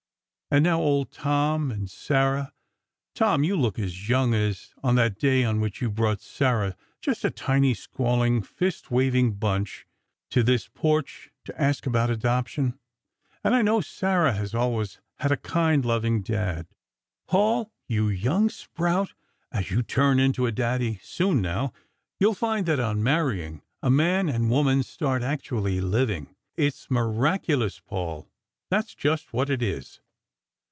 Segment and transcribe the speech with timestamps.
[0.53, 2.51] And now Old Tom and Sarah!
[3.15, 7.23] Tom, you look as young as on that day on which you brought Sarah, just
[7.23, 9.87] a tiny, squalling, fist waving bunch,
[10.29, 12.77] to this porch to ask about adoption!
[13.45, 16.67] And I know Sarah has always had a kind, loving Dad.
[17.29, 19.13] Paul, you young sprout!
[19.53, 21.71] As you turn into a daddy, soon now,
[22.19, 26.35] you'll find that, on marrying, a man and woman start actually living.
[26.57, 28.27] It's miraculous, Paul,
[28.69, 30.01] that's just what it is."